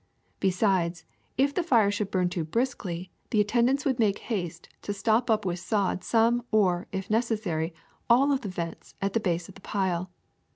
[0.39, 1.05] Besides,
[1.37, 5.29] if the fire should burn too briskly the attend ants would make haste to stop
[5.29, 7.71] up with sod some or, if necessary,
[8.09, 10.09] all of the vents at the base of the pile.